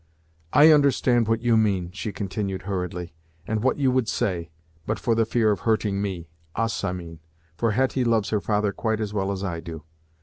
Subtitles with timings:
[0.51, 3.13] "I understand what you mean," she continued, hurriedly,
[3.45, 4.49] "and what you would say,
[4.87, 7.19] but for the fear of hurting me us, I mean;
[7.55, 9.83] for Hetty loves her father quite as well as I do.